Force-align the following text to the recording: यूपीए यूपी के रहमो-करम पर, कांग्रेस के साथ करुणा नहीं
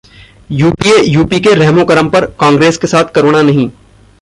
यूपीए 0.51 1.03
यूपी 1.03 1.39
के 1.39 1.53
रहमो-करम 1.53 2.09
पर, 2.09 2.25
कांग्रेस 2.39 2.77
के 2.77 2.87
साथ 2.87 3.13
करुणा 3.15 3.41
नहीं 3.41 3.69